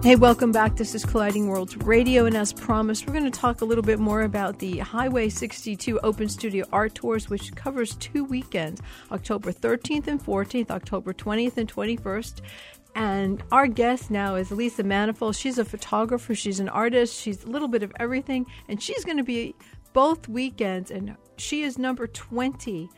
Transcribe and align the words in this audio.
Hey, 0.00 0.14
welcome 0.14 0.52
back. 0.52 0.76
This 0.76 0.94
is 0.94 1.04
Colliding 1.04 1.48
Worlds 1.48 1.76
Radio, 1.76 2.26
and 2.26 2.36
as 2.36 2.52
promised, 2.52 3.04
we're 3.04 3.12
going 3.12 3.30
to 3.30 3.36
talk 3.36 3.62
a 3.62 3.64
little 3.64 3.82
bit 3.82 3.98
more 3.98 4.22
about 4.22 4.60
the 4.60 4.78
Highway 4.78 5.28
62 5.28 5.98
Open 6.04 6.28
Studio 6.28 6.64
Art 6.72 6.94
Tours, 6.94 7.28
which 7.28 7.52
covers 7.56 7.96
two 7.96 8.22
weekends 8.22 8.80
October 9.10 9.50
13th 9.50 10.06
and 10.06 10.24
14th, 10.24 10.70
October 10.70 11.12
20th 11.12 11.56
and 11.56 11.70
21st. 11.70 12.42
And 12.94 13.42
our 13.50 13.66
guest 13.66 14.08
now 14.08 14.36
is 14.36 14.52
Lisa 14.52 14.84
Manifold. 14.84 15.34
She's 15.34 15.58
a 15.58 15.64
photographer, 15.64 16.32
she's 16.32 16.60
an 16.60 16.68
artist, 16.68 17.20
she's 17.20 17.42
a 17.42 17.48
little 17.48 17.68
bit 17.68 17.82
of 17.82 17.92
everything, 17.98 18.46
and 18.68 18.80
she's 18.80 19.04
going 19.04 19.18
to 19.18 19.24
be 19.24 19.56
both 19.92 20.28
weekends, 20.28 20.92
and 20.92 21.16
she 21.38 21.62
is 21.62 21.76
number 21.76 22.06
20 22.06 22.88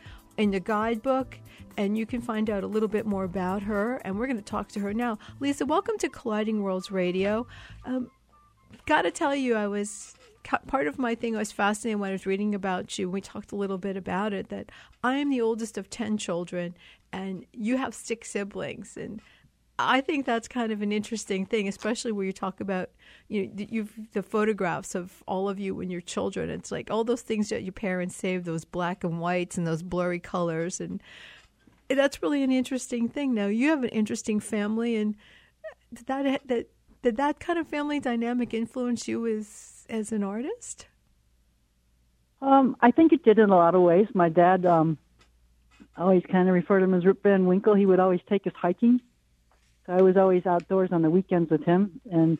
in 0.40 0.50
the 0.50 0.60
guidebook 0.60 1.38
and 1.76 1.96
you 1.96 2.06
can 2.06 2.20
find 2.20 2.50
out 2.50 2.64
a 2.64 2.66
little 2.66 2.88
bit 2.88 3.06
more 3.06 3.24
about 3.24 3.62
her. 3.62 3.96
And 4.04 4.18
we're 4.18 4.26
going 4.26 4.36
to 4.36 4.42
talk 4.42 4.68
to 4.70 4.80
her 4.80 4.92
now. 4.92 5.18
Lisa, 5.38 5.66
welcome 5.66 5.96
to 5.98 6.08
Colliding 6.08 6.62
Worlds 6.62 6.90
Radio. 6.90 7.46
Um, 7.84 8.10
Got 8.86 9.02
to 9.02 9.10
tell 9.10 9.34
you, 9.34 9.54
I 9.56 9.66
was 9.66 10.14
part 10.66 10.86
of 10.86 10.98
my 10.98 11.14
thing. 11.14 11.36
I 11.36 11.40
was 11.40 11.52
fascinated 11.52 12.00
when 12.00 12.10
I 12.10 12.12
was 12.12 12.26
reading 12.26 12.54
about 12.54 12.98
you. 12.98 13.10
We 13.10 13.20
talked 13.20 13.52
a 13.52 13.56
little 13.56 13.78
bit 13.78 13.96
about 13.96 14.32
it. 14.32 14.48
That 14.48 14.70
I 15.04 15.16
am 15.16 15.30
the 15.30 15.40
oldest 15.40 15.76
of 15.76 15.90
ten 15.90 16.16
children, 16.16 16.74
and 17.12 17.44
you 17.52 17.76
have 17.76 17.94
six 17.94 18.30
siblings, 18.30 18.96
and 18.96 19.20
I 19.88 20.00
think 20.00 20.26
that's 20.26 20.48
kind 20.48 20.72
of 20.72 20.82
an 20.82 20.92
interesting 20.92 21.46
thing, 21.46 21.68
especially 21.68 22.12
where 22.12 22.26
you 22.26 22.32
talk 22.32 22.60
about 22.60 22.90
you 23.28 23.46
know 23.46 23.66
you've 23.68 24.12
the 24.12 24.22
photographs 24.22 24.94
of 24.94 25.22
all 25.26 25.48
of 25.48 25.58
you 25.58 25.74
when 25.74 25.90
you're 25.90 26.00
children. 26.00 26.50
It's 26.50 26.70
like 26.70 26.90
all 26.90 27.04
those 27.04 27.22
things 27.22 27.48
that 27.48 27.62
your 27.62 27.72
parents 27.72 28.16
saved, 28.16 28.44
those 28.44 28.64
black 28.64 29.04
and 29.04 29.20
whites 29.20 29.58
and 29.58 29.66
those 29.66 29.82
blurry 29.82 30.20
colors, 30.20 30.80
and 30.80 31.02
that's 31.88 32.22
really 32.22 32.42
an 32.42 32.52
interesting 32.52 33.08
thing. 33.08 33.34
Now 33.34 33.46
you 33.46 33.68
have 33.68 33.82
an 33.82 33.90
interesting 33.90 34.40
family, 34.40 34.96
and 34.96 35.16
did 35.92 36.06
that 36.06 36.46
that 36.48 36.66
did 37.02 37.16
that 37.16 37.40
kind 37.40 37.58
of 37.58 37.66
family 37.66 38.00
dynamic 38.00 38.54
influence 38.54 39.08
you 39.08 39.26
as 39.26 39.86
as 39.88 40.12
an 40.12 40.22
artist? 40.22 40.86
Um, 42.42 42.76
I 42.80 42.90
think 42.90 43.12
it 43.12 43.22
did 43.22 43.38
in 43.38 43.50
a 43.50 43.56
lot 43.56 43.74
of 43.74 43.82
ways. 43.82 44.06
My 44.14 44.28
dad 44.28 44.64
um, 44.64 44.96
always 45.96 46.22
kind 46.30 46.48
of 46.48 46.54
referred 46.54 46.78
to 46.80 46.84
him 46.84 46.94
as 46.94 47.04
Rip 47.04 47.22
Van 47.22 47.46
Winkle. 47.46 47.74
He 47.74 47.86
would 47.86 48.00
always 48.00 48.20
take 48.28 48.46
us 48.46 48.52
hiking, 48.56 49.00
so 49.90 49.96
I 49.96 50.02
was 50.02 50.16
always 50.16 50.46
outdoors 50.46 50.90
on 50.92 51.02
the 51.02 51.10
weekends 51.10 51.50
with 51.50 51.64
him, 51.64 52.00
and 52.10 52.38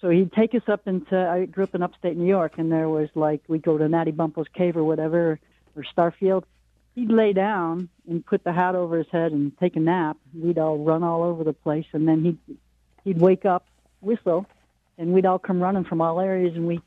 so 0.00 0.08
he'd 0.08 0.32
take 0.32 0.54
us 0.54 0.62
up 0.68 0.86
into. 0.86 1.16
I 1.16 1.46
grew 1.46 1.64
up 1.64 1.74
in 1.74 1.82
upstate 1.82 2.16
New 2.16 2.26
York, 2.28 2.58
and 2.58 2.70
there 2.70 2.88
was 2.88 3.08
like 3.14 3.42
we'd 3.48 3.62
go 3.62 3.76
to 3.76 3.88
Natty 3.88 4.12
Bumppo's 4.12 4.46
cave 4.54 4.76
or 4.76 4.84
whatever, 4.84 5.40
or 5.74 5.84
Starfield, 5.96 6.44
he'd 6.94 7.10
lay 7.10 7.32
down 7.32 7.88
and 8.08 8.24
put 8.24 8.44
the 8.44 8.52
hat 8.52 8.74
over 8.74 8.98
his 8.98 9.08
head 9.10 9.32
and 9.32 9.56
take 9.58 9.74
a 9.76 9.80
nap. 9.80 10.16
We'd 10.32 10.58
all 10.58 10.78
run 10.78 11.02
all 11.02 11.24
over 11.24 11.42
the 11.44 11.52
place, 11.52 11.86
and 11.92 12.06
then 12.06 12.22
he'd 12.22 12.58
he'd 13.04 13.20
wake 13.20 13.44
up, 13.44 13.66
whistle, 14.00 14.46
and 14.98 15.12
we'd 15.12 15.26
all 15.26 15.40
come 15.40 15.60
running 15.60 15.84
from 15.84 16.00
all 16.00 16.20
areas, 16.20 16.54
and 16.54 16.68
we 16.68 16.80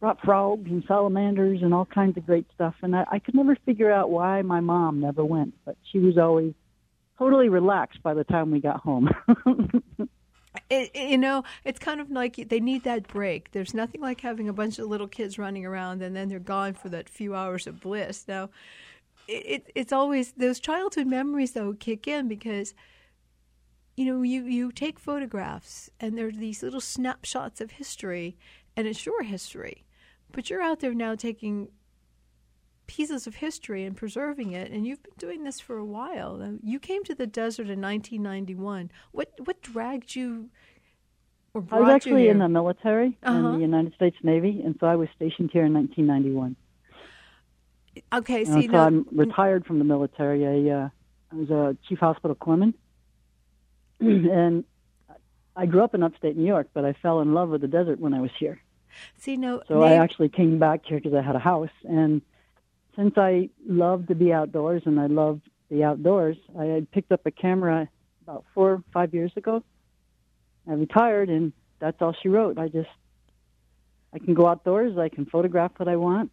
brought 0.00 0.20
frogs 0.20 0.68
and 0.70 0.84
salamanders 0.86 1.62
and 1.62 1.72
all 1.72 1.86
kinds 1.86 2.18
of 2.18 2.26
great 2.26 2.46
stuff. 2.54 2.74
And 2.82 2.94
I, 2.94 3.06
I 3.10 3.18
could 3.20 3.36
never 3.36 3.56
figure 3.64 3.90
out 3.90 4.10
why 4.10 4.42
my 4.42 4.60
mom 4.60 5.00
never 5.00 5.24
went, 5.24 5.54
but 5.64 5.76
she 5.90 5.98
was 5.98 6.18
always 6.18 6.52
totally 7.18 7.48
relaxed 7.48 8.02
by 8.02 8.14
the 8.14 8.24
time 8.24 8.50
we 8.50 8.60
got 8.60 8.80
home. 8.80 9.08
It, 10.68 10.94
you 10.94 11.18
know, 11.18 11.44
it's 11.64 11.78
kind 11.78 12.00
of 12.00 12.10
like 12.10 12.48
they 12.48 12.60
need 12.60 12.84
that 12.84 13.08
break. 13.08 13.52
There's 13.52 13.72
nothing 13.72 14.00
like 14.00 14.20
having 14.20 14.48
a 14.48 14.52
bunch 14.52 14.78
of 14.78 14.86
little 14.86 15.08
kids 15.08 15.38
running 15.38 15.64
around 15.64 16.02
and 16.02 16.14
then 16.14 16.28
they're 16.28 16.38
gone 16.38 16.74
for 16.74 16.88
that 16.90 17.08
few 17.08 17.34
hours 17.34 17.66
of 17.66 17.80
bliss. 17.80 18.24
Now, 18.28 18.50
it, 19.28 19.70
it's 19.74 19.92
always 19.92 20.32
those 20.32 20.60
childhood 20.60 21.06
memories 21.06 21.52
though 21.52 21.74
kick 21.74 22.06
in 22.06 22.28
because 22.28 22.74
you 23.96 24.04
know 24.04 24.22
you 24.22 24.44
you 24.44 24.72
take 24.72 24.98
photographs 24.98 25.90
and 26.00 26.16
there's 26.16 26.36
these 26.36 26.62
little 26.62 26.80
snapshots 26.80 27.60
of 27.60 27.72
history 27.72 28.36
and 28.76 28.86
it's 28.86 29.06
your 29.06 29.22
history 29.22 29.84
but 30.32 30.50
you're 30.50 30.62
out 30.62 30.80
there 30.80 30.94
now 30.94 31.14
taking 31.14 31.68
pieces 32.86 33.26
of 33.26 33.36
history 33.36 33.84
and 33.84 33.96
preserving 33.96 34.52
it 34.52 34.70
and 34.70 34.86
you've 34.86 35.02
been 35.02 35.12
doing 35.16 35.44
this 35.44 35.60
for 35.60 35.76
a 35.76 35.84
while 35.84 36.58
you 36.62 36.78
came 36.78 37.04
to 37.04 37.14
the 37.14 37.26
desert 37.26 37.68
in 37.68 37.80
1991 37.80 38.90
what 39.12 39.30
what 39.44 39.62
dragged 39.62 40.14
you 40.14 40.50
or 41.54 41.64
I 41.70 41.80
was 41.80 41.90
actually 41.90 42.28
in 42.28 42.38
the 42.38 42.48
military 42.48 43.16
uh-huh. 43.22 43.36
in 43.36 43.52
the 43.54 43.58
United 43.60 43.94
States 43.94 44.16
Navy 44.22 44.62
and 44.64 44.76
so 44.80 44.86
I 44.86 44.96
was 44.96 45.08
stationed 45.14 45.50
here 45.52 45.64
in 45.64 45.72
1991 45.74 46.56
Okay, 48.12 48.44
see, 48.44 48.68
so 48.68 48.78
I'm 48.78 49.06
retired 49.12 49.66
from 49.66 49.78
the 49.78 49.84
military. 49.84 50.46
I, 50.46 50.74
uh, 50.74 50.88
I 51.30 51.34
was 51.34 51.50
a 51.50 51.76
chief 51.86 51.98
hospital 51.98 52.34
corpsman, 52.34 52.74
and 54.00 54.64
I 55.54 55.66
grew 55.66 55.82
up 55.82 55.94
in 55.94 56.02
upstate 56.02 56.36
New 56.36 56.46
York, 56.46 56.68
but 56.72 56.84
I 56.84 56.94
fell 56.94 57.20
in 57.20 57.34
love 57.34 57.50
with 57.50 57.60
the 57.60 57.68
desert 57.68 58.00
when 58.00 58.14
I 58.14 58.20
was 58.20 58.30
here. 58.38 58.62
See, 59.16 59.36
no, 59.36 59.62
so 59.68 59.82
I 59.82 59.94
actually 59.94 60.28
came 60.28 60.58
back 60.58 60.82
here 60.84 60.98
because 60.98 61.14
I 61.14 61.22
had 61.22 61.36
a 61.36 61.40
house, 61.40 61.70
and 61.84 62.22
since 62.96 63.14
I 63.16 63.48
love 63.66 64.06
to 64.08 64.14
be 64.14 64.32
outdoors 64.32 64.82
and 64.84 65.00
I 65.00 65.06
love 65.06 65.40
the 65.70 65.84
outdoors, 65.84 66.36
I 66.58 66.64
had 66.64 66.90
picked 66.90 67.12
up 67.12 67.24
a 67.26 67.30
camera 67.30 67.88
about 68.22 68.44
four, 68.54 68.82
five 68.92 69.14
years 69.14 69.32
ago. 69.36 69.62
I 70.68 70.74
retired, 70.74 71.28
and 71.28 71.52
that's 71.80 72.00
all 72.00 72.14
she 72.22 72.28
wrote. 72.28 72.58
I 72.58 72.68
just, 72.68 72.90
I 74.12 74.18
can 74.18 74.34
go 74.34 74.46
outdoors, 74.46 74.96
I 74.98 75.08
can 75.08 75.26
photograph 75.26 75.72
what 75.76 75.88
I 75.88 75.96
want, 75.96 76.30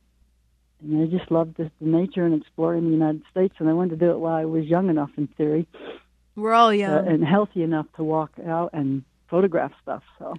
and 0.82 1.02
I 1.02 1.18
just 1.18 1.32
love 1.32 1.56
the, 1.58 1.72
the 1.82 1.88
nature 1.88 2.26
and 2.26 2.40
exploring 2.40 2.86
the 2.86 2.92
United 2.92 3.24
States. 3.32 3.56
And 3.60 3.70
I 3.70 3.74
wanted 3.74 4.00
to 4.00 4.06
do 4.06 4.12
it 4.12 4.20
while 4.20 4.36
I 4.36 4.46
was 4.46 4.66
young 4.66 4.90
enough, 4.90 5.10
in 5.18 5.28
theory. 5.28 5.68
We're 6.36 6.54
all 6.54 6.74
young 6.74 6.92
uh, 6.92 7.04
and 7.08 7.26
healthy 7.26 7.64
enough 7.64 7.88
to 7.96 8.04
walk 8.04 8.32
out 8.46 8.72
and 8.74 9.04
photograph 9.30 9.72
stuff. 9.82 10.04
So 10.20 10.36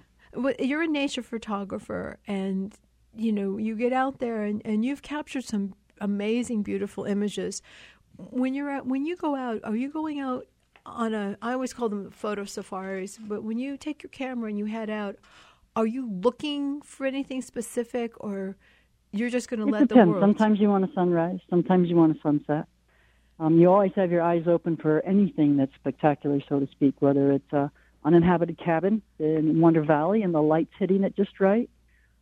you're 0.59 0.83
a 0.83 0.87
nature 0.87 1.21
photographer, 1.21 2.17
and 2.27 2.73
you 3.13 3.31
know 3.31 3.57
you 3.57 3.75
get 3.75 3.91
out 3.91 4.19
there 4.19 4.43
and, 4.43 4.61
and 4.63 4.85
you've 4.85 5.01
captured 5.01 5.43
some 5.43 5.73
amazing, 6.01 6.63
beautiful 6.63 7.05
images. 7.05 7.61
When 8.17 8.53
you're 8.53 8.69
out, 8.69 8.85
when 8.85 9.05
you 9.05 9.15
go 9.15 9.35
out, 9.35 9.61
are 9.63 9.75
you 9.75 9.89
going 9.89 10.19
out 10.19 10.47
on 10.85 11.13
a? 11.13 11.37
I 11.41 11.53
always 11.53 11.73
call 11.73 11.87
them 11.87 12.11
photo 12.11 12.43
safaris, 12.43 13.17
but 13.17 13.43
when 13.43 13.57
you 13.57 13.77
take 13.77 14.03
your 14.03 14.09
camera 14.09 14.49
and 14.49 14.57
you 14.57 14.65
head 14.65 14.89
out, 14.89 15.15
are 15.75 15.87
you 15.87 16.09
looking 16.09 16.81
for 16.81 17.05
anything 17.05 17.41
specific 17.41 18.13
or? 18.19 18.57
You're 19.13 19.29
just 19.29 19.49
going 19.49 19.59
to 19.59 19.65
let 19.65 19.89
depends. 19.89 20.07
the 20.07 20.11
world. 20.11 20.23
Sometimes 20.23 20.57
you 20.61 20.69
want 20.69 20.85
a 20.85 20.93
sunrise. 20.93 21.39
Sometimes 21.49 21.89
you 21.89 21.97
want 21.97 22.15
a 22.15 22.21
sunset. 22.21 22.65
Um, 23.41 23.59
you 23.59 23.69
always 23.69 23.91
have 23.97 24.09
your 24.09 24.21
eyes 24.21 24.43
open 24.47 24.77
for 24.77 25.01
anything 25.05 25.57
that's 25.57 25.75
spectacular, 25.75 26.39
so 26.47 26.61
to 26.61 26.67
speak. 26.71 26.95
Whether 26.99 27.33
it's 27.33 27.51
a 27.51 27.69
uninhabited 28.05 28.57
cabin 28.57 29.01
in 29.19 29.59
Wonder 29.59 29.83
Valley 29.83 30.21
and 30.21 30.33
the 30.33 30.41
lights 30.41 30.71
hitting 30.79 31.03
it 31.03 31.15
just 31.15 31.39
right, 31.39 31.69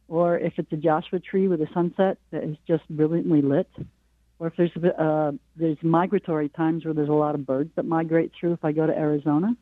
or 0.10 0.38
if 0.38 0.54
it's 0.58 0.72
a 0.74 0.78
Joshua 0.78 1.20
tree 1.20 1.48
with 1.48 1.62
a 1.62 1.68
sunset 1.74 2.18
that 2.32 2.44
is 2.44 2.58
just 2.68 2.88
brilliantly 2.90 3.42
lit, 3.42 3.70
or 4.40 4.48
if 4.48 4.56
there's 4.58 4.76
uh, 4.76 5.32
there's 5.56 5.78
migratory 5.82 6.50
times 6.50 6.84
where 6.84 6.94
there's 6.94 7.10
a 7.10 7.14
lot 7.14 7.36
of 7.36 7.46
birds 7.46 7.72
that 7.76 7.86
migrate 7.86 8.32
through. 8.38 8.54
If 8.54 8.66
I 8.66 8.72
go 8.72 8.86
to 8.88 8.98
Arizona, 8.98 9.56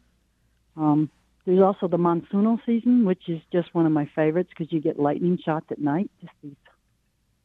um, 0.76 1.10
there's 1.46 1.62
also 1.62 1.88
the 1.88 1.98
monsoonal 1.98 2.60
season, 2.66 3.06
which 3.06 3.28
is 3.28 3.42
just 3.52 3.74
one 3.76 3.86
of 3.86 3.92
my 3.92 4.10
favorites 4.16 4.50
because 4.50 4.72
you 4.72 4.80
get 4.80 4.98
lightning 4.98 5.38
shots 5.44 5.68
at 5.70 5.80
night, 5.80 6.10
just 6.22 6.34
these 6.42 6.56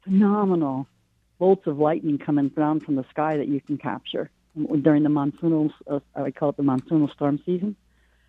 phenomenal 0.05 0.87
bolts 1.39 1.67
of 1.67 1.79
lightning 1.79 2.19
coming 2.19 2.49
down 2.49 2.81
from 2.81 2.95
the 2.95 3.05
sky 3.11 3.37
that 3.37 3.49
you 3.49 3.61
can 3.61 3.79
capture 3.79 4.31
during 4.83 5.03
the 5.03 5.09
monsoonal, 5.09 5.71
uh, 5.91 6.01
I 6.15 6.31
call 6.31 6.51
it 6.51 6.57
the 6.57 6.63
monsoonal 6.63 7.13
storm 7.13 7.41
season. 7.45 7.77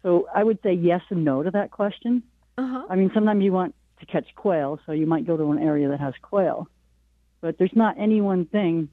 So 0.03 0.27
I 0.33 0.43
would 0.43 0.59
say 0.63 0.73
yes 0.73 1.01
and 1.09 1.23
no 1.23 1.43
to 1.43 1.51
that 1.51 1.71
question. 1.71 2.23
Uh-huh. 2.57 2.83
I 2.89 2.95
mean, 2.95 3.11
sometimes 3.13 3.43
you 3.43 3.51
want 3.51 3.75
to 4.05 4.11
catch 4.11 4.33
quail, 4.35 4.79
so 4.85 4.91
you 4.91 5.05
might 5.05 5.25
go 5.25 5.37
to 5.37 5.51
an 5.51 5.59
area 5.59 5.89
that 5.89 5.99
has 5.99 6.13
quail. 6.21 6.67
But 7.41 7.57
there's 7.57 7.75
not 7.75 7.97
any 7.99 8.21
one 8.21 8.45
thing. 8.45 8.89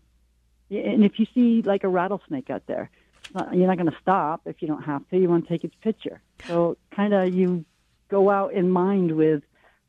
And 0.71 1.05
if 1.05 1.19
you 1.19 1.27
see 1.35 1.63
like 1.63 1.85
a 1.85 1.89
rattlesnake 1.89 2.51
out 2.51 2.63
there, 2.67 2.91
not, 3.35 3.55
you're 3.55 3.67
not 3.67 3.77
going 3.77 3.91
to 3.91 3.97
stop 4.01 4.43
if 4.47 4.61
you 4.61 4.69
don't 4.69 4.83
have 4.83 5.09
to. 5.11 5.19
You 5.19 5.29
want 5.29 5.47
to 5.47 5.49
take 5.49 5.65
its 5.65 5.75
picture. 5.83 6.21
So 6.47 6.77
kind 6.95 7.15
of 7.15 7.35
you 7.35 7.65
go 8.09 8.31
out 8.31 8.53
in 8.53 8.71
mind 8.71 9.17
with 9.17 9.43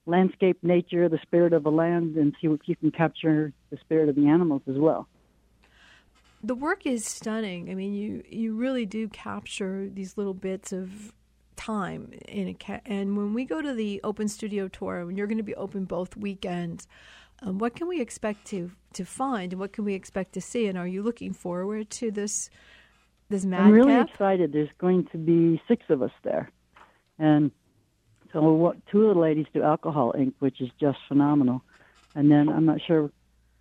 landscape, 0.05 0.59
nature, 0.63 1.09
the 1.09 1.19
spirit 1.21 1.53
of 1.53 1.63
the 1.63 1.71
land, 1.71 2.15
and 2.17 2.35
see 2.41 2.47
if 2.47 2.59
you 2.65 2.75
can 2.75 2.91
capture 2.91 3.53
the 3.69 3.77
spirit 3.77 4.09
of 4.09 4.15
the 4.15 4.27
animals 4.27 4.61
as 4.67 4.77
well. 4.77 5.07
The 6.43 6.55
work 6.55 6.85
is 6.85 7.05
stunning. 7.05 7.69
I 7.69 7.75
mean, 7.75 7.93
you 7.93 8.23
you 8.27 8.55
really 8.55 8.85
do 8.85 9.07
capture 9.07 9.87
these 9.87 10.17
little 10.17 10.33
bits 10.33 10.73
of 10.73 11.13
time 11.65 12.11
in 12.27 12.47
a 12.47 12.53
ca- 12.53 12.81
and 12.85 13.15
when 13.17 13.33
we 13.33 13.45
go 13.45 13.61
to 13.61 13.73
the 13.73 13.99
open 14.03 14.27
studio 14.27 14.67
tour, 14.67 14.99
and 15.01 15.17
you're 15.17 15.27
going 15.27 15.37
to 15.37 15.43
be 15.43 15.55
open 15.55 15.85
both 15.85 16.17
weekends, 16.17 16.87
um, 17.41 17.57
what 17.59 17.75
can 17.75 17.87
we 17.87 18.01
expect 18.01 18.45
to 18.47 18.71
to 18.93 19.05
find, 19.05 19.53
and 19.53 19.59
what 19.59 19.71
can 19.73 19.85
we 19.85 19.93
expect 19.93 20.33
to 20.33 20.41
see? 20.41 20.67
And 20.67 20.77
are 20.77 20.87
you 20.87 21.01
looking 21.03 21.33
forward 21.33 21.89
to 22.01 22.11
this 22.11 22.49
this 23.29 23.45
madcap? 23.45 23.67
I'm 23.67 23.73
really 23.73 24.01
excited. 24.01 24.53
There's 24.53 24.75
going 24.77 25.05
to 25.11 25.17
be 25.17 25.61
six 25.67 25.83
of 25.89 26.01
us 26.01 26.15
there, 26.23 26.49
and 27.19 27.51
so 28.33 28.41
what, 28.53 28.75
two 28.87 29.07
of 29.07 29.15
the 29.15 29.21
ladies 29.21 29.45
do 29.53 29.61
alcohol 29.61 30.13
ink, 30.17 30.35
which 30.39 30.61
is 30.61 30.69
just 30.79 30.97
phenomenal. 31.07 31.61
And 32.15 32.31
then 32.31 32.49
I'm 32.49 32.65
not 32.65 32.79
sure, 32.85 33.11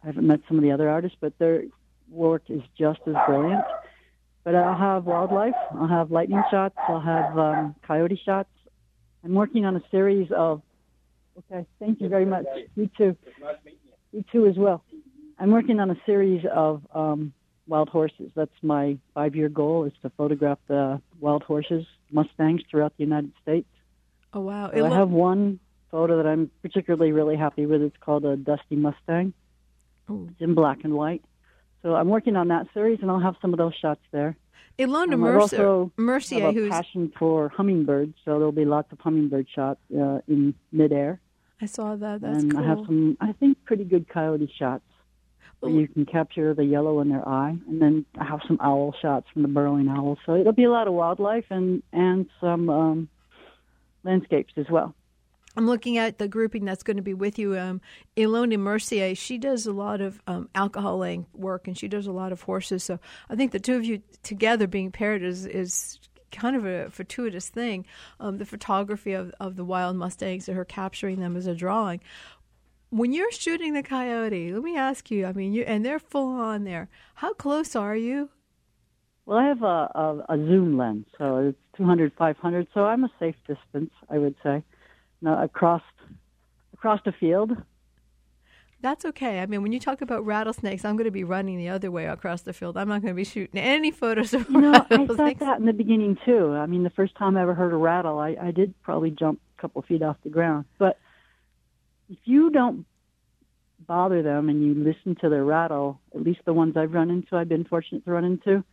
I 0.03 0.07
haven't 0.07 0.27
met 0.27 0.41
some 0.49 0.57
of 0.57 0.63
the 0.63 0.73
other 0.73 0.89
artists, 0.89 1.17
but 1.21 1.39
their 1.39 1.65
work 2.09 2.43
is 2.49 2.63
just 2.79 3.01
as 3.07 3.15
brilliant. 3.27 3.65
But 4.43 4.55
I'll 4.55 4.77
have 4.77 5.05
wildlife, 5.05 5.55
I'll 5.75 5.87
have 5.87 6.11
lightning 6.11 6.43
shots, 6.51 6.75
I'll 6.89 7.01
have 7.01 7.39
um, 7.39 7.75
coyote 7.87 8.21
shots, 8.25 8.49
I'm 9.25 9.35
working 9.35 9.65
on 9.65 9.77
a 9.77 9.83
series 9.91 10.31
of. 10.33 10.63
Okay, 11.39 11.67
thank 11.79 12.01
you 12.01 12.09
very 12.09 12.25
much. 12.25 12.45
You 12.75 12.91
too. 12.97 13.17
You 14.13 14.25
too 14.33 14.47
as 14.47 14.57
well. 14.57 14.83
I'm 15.39 15.51
working 15.51 15.81
on 15.81 15.91
a 15.91 15.97
series 16.05 16.45
of 16.53 16.83
um, 16.95 17.33
wild 17.67 17.89
horses. 17.89 18.31
That's 18.35 18.51
my 18.63 18.99
five-year 19.15 19.49
goal: 19.49 19.85
is 19.85 19.93
to 20.03 20.11
photograph 20.11 20.59
the 20.69 21.01
wild 21.19 21.43
horses, 21.43 21.87
mustangs 22.11 22.63
throughout 22.71 22.93
the 22.97 23.05
United 23.05 23.33
States. 23.43 23.69
Oh 24.33 24.41
wow! 24.41 24.71
So 24.75 24.85
I 24.85 24.95
have 24.95 25.11
one 25.11 25.61
photo 25.91 26.17
that 26.19 26.27
I'm 26.27 26.51
particularly 26.63 27.13
really 27.13 27.37
happy 27.37 27.67
with. 27.67 27.83
It's 27.83 27.97
called 28.01 28.25
a 28.25 28.37
Dusty 28.37 28.77
Mustang. 28.77 29.33
Oh. 30.09 30.27
It's 30.31 30.41
in 30.41 30.55
black 30.55 30.79
and 30.85 30.95
white. 30.95 31.23
So 31.83 31.95
I'm 31.95 32.09
working 32.09 32.37
on 32.37 32.49
that 32.49 32.67
series, 32.75 32.99
and 33.03 33.11
I'll 33.11 33.21
have 33.21 33.37
some 33.41 33.53
of 33.53 33.59
those 33.59 33.75
shots 33.75 34.01
there. 34.13 34.37
Ilona 34.79 35.15
Um, 35.15 35.21
Mercer, 35.21 35.41
also 35.41 35.93
Mercier, 35.97 36.41
have 36.47 36.51
a 36.51 36.53
who's 36.53 36.71
passion 36.71 37.13
for 37.19 37.49
hummingbirds, 37.51 38.15
so 38.25 38.33
there'll 38.33 38.53
be 38.53 38.65
lots 38.65 38.91
of 38.93 38.99
hummingbird 39.01 39.47
shots 39.55 39.81
uh, 39.95 40.21
in 40.29 40.55
midair. 40.73 41.21
I 41.61 41.67
saw 41.67 41.97
that. 41.97 42.21
That's 42.21 42.43
and 42.43 42.53
cool. 42.53 42.61
I 42.65 42.67
have 42.67 42.79
some, 42.87 43.17
I 43.21 43.33
think, 43.33 43.59
pretty 43.65 43.85
good 43.85 44.09
coyote 44.09 44.51
shots 44.59 44.85
where 45.61 45.73
you 45.73 45.87
can 45.87 46.07
capture 46.07 46.55
the 46.55 46.65
yellow 46.65 47.01
in 47.01 47.11
their 47.11 47.27
eye, 47.29 47.55
and 47.69 47.83
then 47.83 48.07
I 48.19 48.25
have 48.25 48.41
some 48.47 48.59
owl 48.63 48.95
shots 49.03 49.27
from 49.33 49.43
the 49.43 49.49
burrowing 49.49 49.89
owl. 49.89 50.17
So 50.25 50.35
it'll 50.35 50.53
be 50.53 50.65
a 50.65 50.71
lot 50.71 50.89
of 50.89 50.95
wildlife 50.95 51.45
and 51.51 51.83
and 51.93 52.27
some 52.41 52.71
um, 52.71 53.09
landscapes 54.05 54.55
as 54.57 54.67
well. 54.71 54.95
I'm 55.57 55.67
looking 55.67 55.99
at 55.99 56.19
the 56.19 56.29
grouping 56.29 56.65
that's 56.65 56.83
going 56.83 56.97
to 56.97 57.03
be 57.03 57.15
with 57.15 57.39
you. 57.39 57.59
Um, 57.59 57.81
Ilona 58.17 58.59
Mercier, 58.59 59.17
she 59.17 59.37
does 59.37 59.67
a 59.67 59.73
lot 59.73 60.01
of 60.01 60.21
um, 60.27 60.49
alcohol 60.55 60.99
laying 60.99 61.27
work 61.35 61.67
and 61.67 61.77
she 61.77 61.89
does 61.89 62.07
a 62.07 62.13
lot 62.13 62.31
of 62.31 62.43
horses. 62.43 62.85
So 62.85 63.01
I 63.29 63.35
think 63.35 63.51
the 63.53 63.59
two 63.59 63.77
of 63.77 63.85
you 63.85 64.03
together 64.23 64.67
being 64.69 64.93
paired 64.93 65.23
is, 65.23 65.47
is 65.47 65.99
kind 66.31 66.55
of 66.55 66.65
a 66.65 66.89
fortuitous 66.91 67.49
thing. 67.49 67.85
Um, 68.21 68.39
the 68.39 68.47
photography 68.47 69.13
of, 69.13 69.33
of 69.41 69.57
the 69.57 69.65
wild 69.65 69.97
Mustangs 69.97 70.49
and 70.49 70.57
her 70.57 70.65
capturing 70.65 71.19
them 71.19 71.37
as 71.37 71.49
a 71.49 71.55
drawing. 71.55 72.01
When 72.91 73.13
you're 73.13 73.33
shooting 73.33 73.73
the 73.73 73.83
coyote, 73.83 74.53
let 74.53 74.63
me 74.63 74.77
ask 74.77 75.11
you, 75.11 75.27
I 75.27 75.33
mean, 75.33 75.53
you 75.53 75.63
and 75.63 75.85
they're 75.85 76.01
full 76.01 76.41
on 76.41 76.65
there. 76.65 76.89
How 77.15 77.35
close 77.35 77.77
are 77.77 77.97
you? 77.97 78.31
Well, 79.27 79.39
I 79.39 79.47
have 79.47 79.63
a, 79.63 79.67
a, 79.67 80.25
a 80.31 80.37
zoom 80.37 80.77
lens, 80.77 81.07
so 81.17 81.37
it's 81.37 81.59
200, 81.77 82.13
500, 82.19 82.67
so 82.75 82.85
I'm 82.85 83.05
a 83.05 83.11
safe 83.21 83.37
distance, 83.47 83.93
I 84.09 84.19
would 84.19 84.35
say. 84.43 84.65
Across 85.27 85.83
across 86.75 87.01
the 87.05 87.13
field, 87.13 87.53
That's 88.81 89.05
okay. 89.05 89.41
I 89.41 89.47
mean, 89.47 89.63
when 89.63 89.73
you 89.73 89.81
talk 89.81 90.01
about 90.01 90.25
rattlesnakes, 90.25 90.85
I'm 90.85 90.97
going 90.97 91.05
to 91.05 91.11
be 91.11 91.25
running 91.25 91.59
the 91.59 91.69
other 91.69 91.91
way 91.91 92.07
across 92.07 92.41
the 92.43 92.55
field. 92.55 92.79
I'm 92.79 92.89
not 92.89 93.03
going 93.03 93.13
to 93.13 93.17
be 93.17 93.25
shooting 93.25 93.61
any 93.61 93.91
photos 93.91 94.33
of 94.33 94.49
you 94.49 94.61
know, 94.61 94.73
I 94.73 94.79
thought 94.79 94.91
rattlesnakes. 94.91 95.41
that 95.41 95.59
in 95.59 95.67
the 95.67 95.75
beginning 95.75 96.17
too. 96.25 96.53
I 96.53 96.65
mean, 96.67 96.83
the 96.83 96.91
first 96.91 97.15
time 97.17 97.37
I 97.37 97.43
ever 97.43 97.55
heard 97.55 97.75
a 97.75 97.77
rattle, 97.77 98.19
I, 98.19 98.37
I 98.41 98.51
did 98.51 98.73
probably 98.83 99.11
jump 99.11 99.41
a 99.59 99.61
couple 99.61 99.83
feet 99.83 100.03
off 100.03 100.17
the 100.25 100.31
ground. 100.31 100.65
But 100.79 100.99
if 102.09 102.19
you 102.25 102.51
don't 102.51 102.87
bother 103.87 104.23
them 104.23 104.49
and 104.49 104.65
you 104.65 104.73
listen 104.83 105.17
to 105.21 105.29
their 105.29 105.45
rattle, 105.45 106.01
at 106.15 106.23
least 106.23 106.41
the 106.47 106.55
ones 106.55 106.77
I've 106.77 106.95
run 106.95 107.11
into, 107.11 107.37
I've 107.37 107.49
been 107.49 107.65
fortunate 107.65 108.05
to 108.07 108.11
run 108.11 108.25
into, 108.25 108.65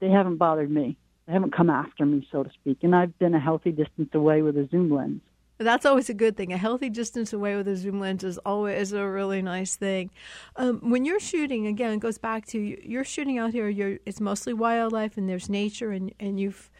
they 0.00 0.08
haven't 0.08 0.36
bothered 0.36 0.70
me. 0.70 0.96
They 1.26 1.34
haven't 1.34 1.54
come 1.54 1.68
after 1.68 2.06
me, 2.06 2.26
so 2.32 2.42
to 2.42 2.50
speak. 2.50 2.78
And 2.82 2.96
I've 2.96 3.16
been 3.18 3.34
a 3.34 3.40
healthy 3.40 3.72
distance 3.72 4.08
away 4.14 4.40
with 4.40 4.56
a 4.56 4.66
zoom 4.70 4.90
lens. 4.90 5.20
That's 5.60 5.84
always 5.84 6.08
a 6.08 6.14
good 6.14 6.38
thing. 6.38 6.54
A 6.54 6.56
healthy 6.56 6.88
distance 6.88 7.34
away 7.34 7.54
with 7.54 7.68
a 7.68 7.76
zoom 7.76 8.00
lens 8.00 8.24
is 8.24 8.38
always 8.38 8.94
a 8.94 9.06
really 9.06 9.42
nice 9.42 9.76
thing. 9.76 10.10
Um, 10.56 10.90
when 10.90 11.04
you're 11.04 11.20
shooting, 11.20 11.66
again, 11.66 11.92
it 11.92 12.00
goes 12.00 12.16
back 12.16 12.46
to 12.46 12.58
you're 12.58 13.04
shooting 13.04 13.36
out 13.36 13.52
here. 13.52 13.68
You're, 13.68 13.98
it's 14.06 14.20
mostly 14.20 14.54
wildlife 14.54 15.18
and 15.18 15.28
there's 15.28 15.50
nature, 15.50 15.92
and, 15.92 16.14
and 16.18 16.40
you've 16.40 16.70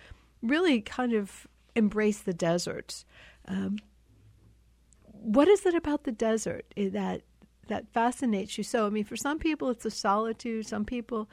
really 0.43 0.81
kind 0.81 1.13
of 1.13 1.47
embraced 1.77 2.25
the 2.25 2.33
desert. 2.33 3.05
Um, 3.47 3.77
what 5.03 5.47
is 5.47 5.67
it 5.67 5.75
about 5.75 6.05
the 6.05 6.13
desert 6.13 6.65
eh, 6.75 6.89
that 6.89 7.21
that 7.69 7.93
fascinates 7.93 8.57
you 8.57 8.65
so? 8.65 8.87
I 8.87 8.91
mean, 8.91 9.05
for 9.05 9.17
some 9.17 9.39
people, 9.39 9.69
it's 9.69 9.85
a 9.85 9.91
solitude. 9.91 10.67
Some 10.67 10.87
people 10.87 11.29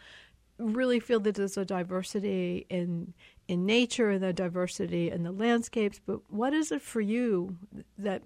really 0.59 1.00
feel 1.00 1.19
that 1.21 1.36
there's 1.36 1.57
a 1.57 1.65
diversity 1.65 2.65
in 2.69 3.13
in 3.48 3.65
nature 3.65 4.09
and 4.09 4.21
the 4.24 4.33
diversity 4.33 5.09
in 5.09 5.24
the 5.24 5.31
landscapes. 5.31 6.01
But 6.06 6.19
what 6.31 6.54
is 6.54 6.71
it 6.71 6.81
for 6.81 7.00
you 7.00 7.56
that 7.98 8.21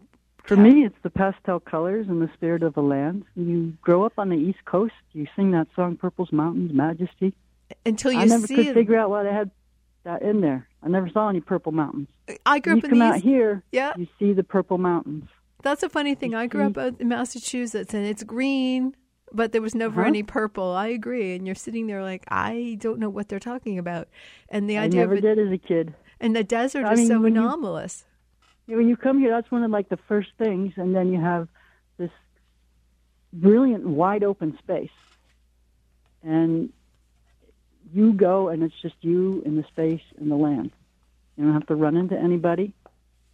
For 0.45 0.55
me, 0.55 0.83
it's 0.85 0.95
the 1.03 1.11
pastel 1.11 1.59
colors 1.59 2.07
and 2.09 2.19
the 2.21 2.29
spirit 2.33 2.63
of 2.63 2.73
the 2.73 2.81
land. 2.81 3.25
You 3.35 3.73
grow 3.81 4.03
up 4.03 4.13
on 4.17 4.29
the 4.29 4.35
East 4.37 4.65
Coast, 4.65 4.93
you 5.13 5.27
sing 5.35 5.51
that 5.51 5.67
song, 5.75 5.97
Purple's 5.97 6.31
Mountains, 6.31 6.71
Majesty. 6.73 7.33
until 7.85 8.11
you 8.11 8.19
see 8.21 8.23
it 8.23 8.31
I 8.31 8.35
never 8.35 8.47
could 8.47 8.59
it- 8.67 8.73
figure 8.73 8.97
out 8.97 9.09
why 9.11 9.23
they 9.23 9.31
had 9.31 9.51
that 10.03 10.23
in 10.23 10.41
there. 10.41 10.67
I 10.81 10.87
never 10.89 11.07
saw 11.09 11.29
any 11.29 11.41
purple 11.41 11.71
mountains. 11.71 12.07
I 12.47 12.57
grew 12.57 12.73
When 12.73 12.79
up 12.79 12.83
you 12.83 12.87
in 12.87 12.89
come 12.89 12.99
the 12.99 13.05
out 13.05 13.15
East. 13.17 13.23
here, 13.25 13.63
Yeah. 13.71 13.93
you 13.95 14.07
see 14.17 14.33
the 14.33 14.43
purple 14.43 14.79
mountains. 14.79 15.25
That's 15.61 15.83
a 15.83 15.89
funny 15.89 16.15
thing. 16.15 16.33
I 16.33 16.47
grew 16.47 16.63
up 16.65 16.75
in 16.99 17.07
Massachusetts, 17.07 17.93
and 17.93 18.03
it's 18.03 18.23
green, 18.23 18.95
but 19.33 19.51
there 19.51 19.61
was 19.61 19.73
never 19.75 20.01
Uh-huh. 20.01 20.07
any 20.09 20.23
purple. 20.23 20.71
I 20.71 20.87
agree, 20.87 21.35
and 21.35 21.45
you're 21.45 21.55
sitting 21.55 21.87
there 21.87 22.01
like 22.03 22.23
I 22.29 22.77
don't 22.79 22.99
know 22.99 23.09
what 23.09 23.29
they're 23.29 23.39
talking 23.39 23.77
about, 23.77 24.07
and 24.49 24.69
the 24.69 24.77
I 24.77 24.83
idea 24.85 25.01
never 25.01 25.13
of 25.13 25.19
it, 25.19 25.21
did 25.21 25.39
as 25.39 25.51
a 25.51 25.57
kid. 25.57 25.93
and 26.19 26.35
the 26.35 26.43
desert 26.43 26.85
I 26.85 26.93
is 26.93 26.99
mean, 26.99 27.07
so 27.07 27.19
when 27.21 27.37
anomalous. 27.37 28.05
You 28.67 28.77
When 28.77 28.87
you 28.87 28.95
come 28.97 29.19
here, 29.19 29.29
that's 29.31 29.49
one 29.51 29.63
of 29.63 29.71
like 29.71 29.89
the 29.89 29.97
first 29.97 30.29
things, 30.37 30.73
and 30.77 30.95
then 30.95 31.11
you 31.11 31.19
have 31.19 31.47
this 31.97 32.11
brilliant, 33.33 33.85
wide 33.87 34.23
open 34.23 34.57
space, 34.59 34.89
and 36.23 36.71
you 37.93 38.13
go, 38.13 38.49
and 38.49 38.63
it's 38.63 38.79
just 38.81 38.95
you 39.01 39.41
and 39.45 39.57
the 39.57 39.63
space 39.67 40.01
and 40.17 40.29
the 40.31 40.35
land. 40.35 40.71
You 41.37 41.45
don't 41.45 41.53
have 41.53 41.65
to 41.67 41.75
run 41.75 41.97
into 41.97 42.17
anybody, 42.17 42.73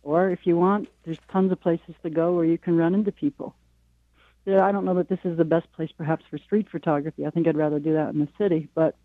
or 0.03 0.29
if 0.29 0.45
you 0.47 0.55
want, 0.57 0.88
there's 1.03 1.19
tons 1.31 1.51
of 1.51 1.59
places 1.59 1.95
to 2.03 2.09
go 2.09 2.35
where 2.35 2.45
you 2.45 2.57
can 2.57 2.77
run 2.77 2.95
into 2.95 3.11
people. 3.11 3.53
I 4.47 4.71
don't 4.71 4.85
know 4.85 4.95
that 4.95 5.09
this 5.09 5.19
is 5.23 5.38
the 5.38 5.45
best 5.45 5.71
place, 5.73 5.89
perhaps, 5.97 6.23
for 6.29 6.38
street 6.38 6.67
photography. 6.71 7.25
I 7.25 7.29
think 7.29 7.47
I'd 7.47 7.57
rather 7.57 7.79
do 7.79 7.94
that 7.94 8.13
in 8.13 8.19
the 8.19 8.29
city, 8.38 8.69
but 8.73 8.95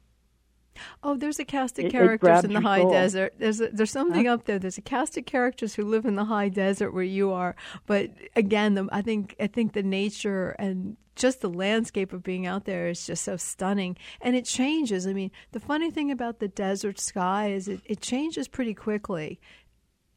Oh, 1.03 1.17
there's 1.17 1.39
a 1.39 1.45
cast 1.45 1.79
of 1.79 1.85
It- 1.85 1.89
it 1.89 1.93
characters 1.93 2.27
grabs 2.27 2.45
in 2.45 2.53
the 2.55 2.61
high 2.61 2.81
soul. 2.81 2.91
desert. 2.93 3.35
There's 3.39 3.61
a, 3.61 3.69
there's 3.69 3.91
something 3.91 4.27
uh-huh. 4.27 4.35
up 4.35 4.45
there. 4.45 4.59
There's 4.59 4.79
a 4.79 4.83
cast 4.83 5.19
of 5.19 5.27
characters 5.27 5.75
who 5.75 5.85
live 5.85 6.07
in 6.07 6.15
the 6.15 6.25
high 6.25 6.49
desert 6.49 6.93
where 6.93 7.03
you 7.03 7.31
are. 7.31 7.55
But 7.87 8.11
again, 8.37 8.75
the, 8.75 8.89
I 8.91 9.03
think 9.03 9.37
I 9.39 9.49
think 9.49 9.75
the 9.75 9.83
nature 9.83 10.57
and 10.59 10.97
just 11.15 11.43
the 11.43 11.51
landscape 11.51 12.15
of 12.15 12.23
being 12.23 12.47
out 12.47 12.65
there 12.65 12.89
is 12.89 13.05
just 13.07 13.23
so 13.25 13.37
stunning, 13.37 13.99
and 14.23 14.35
it 14.35 14.47
changes. 14.47 15.07
I 15.07 15.13
mean, 15.13 15.31
the 15.51 15.61
funny 15.61 15.91
thing 15.91 16.11
about 16.11 16.39
the 16.39 16.49
desert 16.49 16.99
sky 16.99 17.51
is 17.51 17.69
it, 17.69 17.81
it 17.85 18.01
changes 18.01 18.49
pretty 18.49 18.73
quickly. 18.73 19.39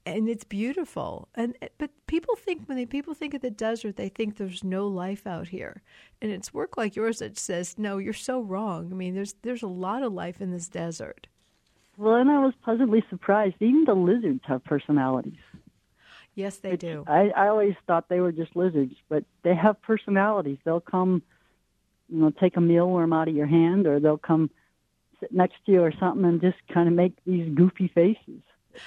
And 0.07 0.29
it's 0.29 0.43
beautiful, 0.43 1.29
and 1.33 1.57
eh, 1.63 1.69
but 1.79 1.89
people 2.05 2.35
think 2.35 2.67
when 2.67 2.77
they 2.77 2.85
people 2.85 3.15
think 3.15 3.33
of 3.33 3.41
the 3.41 3.49
desert, 3.49 3.95
they 3.95 4.09
think 4.09 4.37
there's 4.37 4.63
no 4.63 4.87
life 4.87 5.25
out 5.25 5.47
here, 5.47 5.81
and 6.21 6.31
it's 6.31 6.53
work 6.53 6.77
like 6.77 6.95
yours 6.95 7.19
that 7.19 7.39
says 7.39 7.79
no, 7.79 7.97
you're 7.97 8.13
so 8.13 8.39
wrong. 8.39 8.89
I 8.91 8.95
mean, 8.95 9.15
there's 9.15 9.33
there's 9.41 9.63
a 9.63 9.67
lot 9.67 10.03
of 10.03 10.13
life 10.13 10.41
in 10.41 10.51
this 10.51 10.67
desert. 10.67 11.27
well, 11.97 12.15
and 12.15 12.29
I 12.29 12.39
was 12.39 12.53
pleasantly 12.63 13.03
surprised. 13.09 13.55
Even 13.59 13.85
the 13.85 13.95
lizards 13.95 14.41
have 14.45 14.63
personalities. 14.63 15.39
Yes, 16.35 16.57
they 16.57 16.75
do. 16.75 17.03
I, 17.07 17.29
I 17.29 17.47
always 17.47 17.75
thought 17.87 18.09
they 18.09 18.19
were 18.19 18.33
just 18.33 18.55
lizards, 18.55 18.93
but 19.09 19.23
they 19.43 19.55
have 19.55 19.81
personalities. 19.81 20.57
They'll 20.65 20.81
come, 20.81 21.23
you 22.09 22.19
know, 22.19 22.29
take 22.29 22.57
a 22.57 22.59
mealworm 22.59 23.13
out 23.15 23.29
of 23.29 23.35
your 23.35 23.47
hand, 23.47 23.87
or 23.87 23.99
they'll 23.99 24.17
come 24.17 24.51
sit 25.21 25.33
next 25.33 25.55
to 25.65 25.71
you 25.71 25.81
or 25.81 25.93
something 25.97 26.25
and 26.25 26.41
just 26.41 26.57
kind 26.73 26.87
of 26.89 26.93
make 26.93 27.13
these 27.25 27.49
goofy 27.55 27.87
faces. 27.87 28.41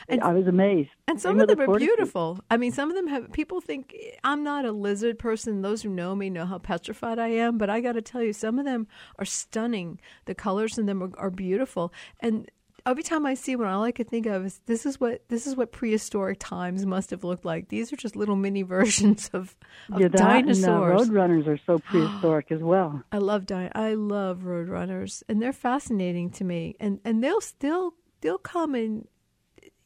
And- 0.09 0.23
I 0.23 0.33
was 0.33 0.47
amazed. 0.47 0.91
And 1.07 1.21
some 1.21 1.41
of 1.41 1.49
them 1.49 1.59
the 1.59 1.71
are 1.71 1.79
beautiful. 1.79 2.39
I 2.51 2.57
mean, 2.57 2.73
some 2.73 2.91
of 2.91 2.97
them 2.97 3.07
have. 3.07 3.33
People 3.33 3.61
think 3.61 3.97
I'm 4.25 4.43
not 4.43 4.65
a 4.65 4.73
lizard 4.73 5.19
person. 5.19 5.63
Those 5.63 5.83
who 5.83 5.89
know 5.89 6.15
me 6.15 6.29
know 6.31 6.45
how 6.45 6.59
petrified 6.59 7.19
I 7.19 7.29
am. 7.29 7.57
But 7.59 7.71
I 7.71 7.81
got 7.81 7.93
to 7.93 8.03
tell 8.03 8.23
you, 8.23 8.33
some 8.33 8.59
of 8.59 8.65
them 8.65 8.87
are 9.19 9.25
stunning. 9.25 10.01
The 10.27 10.35
colors 10.35 10.77
in 10.79 10.87
them 10.87 11.03
are, 11.03 11.11
are 11.17 11.31
beautiful. 11.31 11.93
And 12.21 12.51
every 12.87 13.03
time 13.03 13.27
I 13.27 13.35
see 13.35 13.57
one, 13.57 13.67
all 13.67 13.85
I 13.85 13.93
could 13.93 14.09
think 14.09 14.27
of 14.27 14.47
is 14.47 14.61
this 14.67 14.87
is 14.87 15.01
what 15.01 15.29
this 15.29 15.47
is 15.47 15.57
what 15.57 15.73
prehistoric 15.73 16.39
times 16.41 16.87
must 16.87 17.11
have 17.11 17.25
looked 17.25 17.45
like. 17.45 17.69
These 17.69 17.93
are 17.93 17.97
just 17.97 18.17
little 18.17 18.37
mini 18.37 18.63
versions 18.77 19.31
of, 19.33 19.57
of 19.93 20.01
yeah, 20.01 20.09
that 20.09 20.19
dinosaurs. 20.19 21.09
and 21.09 21.17
uh, 21.17 21.21
roadrunners 21.21 21.47
are 21.47 21.59
so 21.67 21.79
prehistoric 21.79 22.51
as 22.51 22.61
well. 22.61 23.03
I 23.13 23.19
love 23.19 23.47
di- 23.47 23.71
I 23.75 23.95
love 23.95 24.41
roadrunners, 24.45 25.23
and 25.29 25.41
they're 25.43 25.53
fascinating 25.53 26.31
to 26.33 26.45
me. 26.45 26.77
And 26.81 27.01
and 27.05 27.23
they'll 27.23 27.41
still 27.41 27.95
they'll 28.21 28.39
come 28.39 28.75
and 28.75 29.07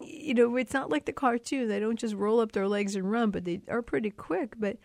you 0.06 0.35
know 0.35 0.56
it's 0.56 0.73
not 0.75 0.90
like 0.90 1.04
the 1.06 1.12
cartoon. 1.12 1.68
They 1.68 1.80
don't 1.80 1.99
just 1.99 2.14
roll 2.14 2.40
up 2.40 2.52
their 2.52 2.68
legs 2.68 2.97
and 2.97 3.11
run, 3.11 3.30
but 3.30 3.44
they 3.44 3.61
are 3.68 3.82
pretty 3.82 4.11
quick. 4.11 4.54
But 4.59 4.78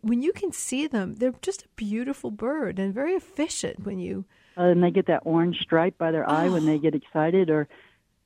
when 0.00 0.22
you 0.22 0.32
can 0.32 0.52
see 0.52 0.86
them, 0.86 1.16
they're 1.16 1.34
just 1.42 1.62
a 1.62 1.68
beautiful 1.76 2.30
bird 2.30 2.78
and 2.78 2.92
very 2.92 3.14
efficient. 3.14 3.84
When 3.84 3.98
you 3.98 4.24
Uh, 4.56 4.62
and 4.64 4.82
they 4.82 4.90
get 4.90 5.06
that 5.06 5.22
orange 5.24 5.58
stripe 5.60 5.96
by 5.98 6.10
their 6.10 6.28
eye 6.28 6.48
when 6.48 6.66
they 6.66 6.78
get 6.78 6.94
excited, 6.94 7.48
or 7.50 7.68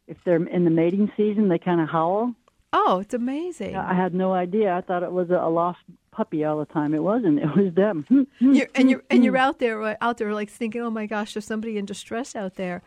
if 0.07 0.17
they're 0.25 0.43
in 0.43 0.65
the 0.65 0.71
mating 0.71 1.13
season, 1.17 1.49
they 1.49 1.59
kind 1.59 1.81
of 1.81 1.89
howl. 1.89 2.35
oh, 2.73 3.01
it's 3.01 3.13
amazing. 3.15 3.77
I 3.77 3.93
had 3.95 4.15
no 4.15 4.33
idea. 4.33 4.75
I 4.75 4.81
thought 4.81 5.03
it 5.03 5.13
was 5.13 5.29
a, 5.29 5.47
lost 5.49 5.81
puppy 6.11 6.43
all 6.45 6.59
the 6.59 6.65
time. 6.67 6.95
It 6.95 7.03
wasn't. 7.03 7.39
It 7.39 7.55
was 7.55 7.75
them. 7.75 8.07
You're, 8.41 8.69
and 8.75 8.89
you're 8.91 9.03
and 9.11 9.25
you're 9.25 9.37
out 9.37 9.59
there 9.59 9.97
out 10.03 10.17
there 10.19 10.33
like 10.33 10.49
thinking, 10.51 10.81
oh 10.81 10.91
my 10.91 11.07
gosh, 11.07 11.35
there's 11.35 11.45
somebody 11.47 11.77
in 11.77 11.85
distress 11.85 12.35
out 12.35 12.55
there. 12.57 12.83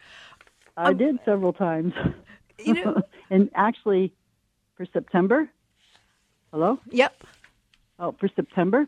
I 0.77 0.93
did 0.93 1.19
several 1.23 1.53
times. 1.53 1.93
You 2.63 2.73
know, 2.73 3.01
and 3.29 3.49
actually, 3.55 4.13
for 4.75 4.85
September, 4.85 5.49
Hello? 6.55 6.79
Yep. 6.89 7.21
Oh, 7.99 8.15
for 8.17 8.29
September? 8.33 8.87